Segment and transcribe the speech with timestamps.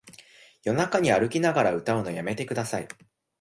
[0.63, 2.87] 夜中に歩きながら歌うのやめてください